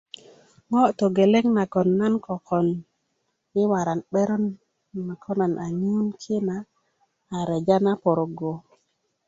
ŋo' 0.71 0.93
togeleŋ 0.99 1.45
nagon 1.57 1.89
na 1.99 2.07
kokon 2.25 2.67
I 3.61 3.63
waran 3.71 3.99
'beron 4.05 4.43
ko 5.23 5.31
nan 5.39 5.53
a 5.65 5.67
ŋiyen 5.79 6.07
ki 6.21 6.35
na 6.47 6.57
a 7.35 7.37
reja 7.49 7.77
na 7.85 7.93
porogo 8.03 8.51